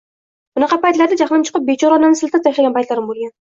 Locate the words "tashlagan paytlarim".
2.49-3.13